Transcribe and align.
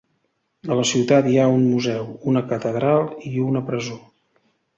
A 0.69 0.77
la 0.77 0.85
ciutat 0.91 1.29
hi 1.31 1.37
ha 1.41 1.45
un 1.57 1.61
museu, 1.73 2.07
una 2.33 2.43
catedral 2.53 3.07
i 3.35 3.37
una 3.51 3.63
presó. 3.71 4.01